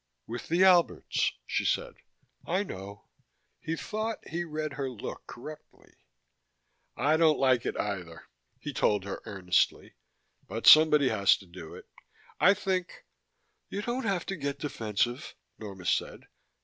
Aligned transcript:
"With 0.25 0.47
the 0.47 0.63
Alberts," 0.63 1.31
she 1.45 1.63
said. 1.63 1.93
"I 2.43 2.63
know." 2.63 3.07
He 3.59 3.75
thought 3.75 4.17
he 4.27 4.43
read 4.43 4.73
her 4.73 4.89
look 4.89 5.27
correctly. 5.27 5.93
"I 6.97 7.17
don't 7.17 7.37
like 7.37 7.67
it 7.67 7.77
either," 7.79 8.27
he 8.59 8.73
told 8.73 9.03
her 9.03 9.21
earnestly. 9.25 9.93
"But 10.47 10.65
somebody 10.65 11.09
has 11.09 11.37
to 11.37 11.45
do 11.45 11.75
it. 11.75 11.85
I 12.39 12.55
think" 12.55 13.05
"You 13.69 13.83
don't 13.83 14.05
have 14.07 14.25
to 14.25 14.35
get 14.35 14.57
defensive," 14.57 15.35
Norma 15.59 15.85
said. 15.85 16.25